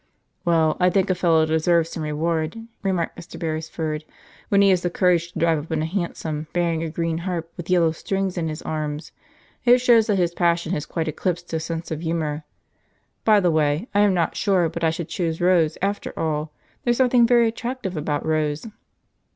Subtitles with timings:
[0.45, 3.37] "Well, I think a fellow deserves some reward," remarked Mr.
[3.37, 4.03] Beresford,
[4.49, 7.53] "when he has the courage to drive up in a hansom bearing a green harp
[7.55, 9.11] with yellow strings in his arms.
[9.63, 12.43] It shows that his passion has quite eclipsed his sense of humour.
[13.25, 16.51] By the way, I am not sure but I should choose Rose, after all;
[16.83, 18.65] there's something very attractive about Rose."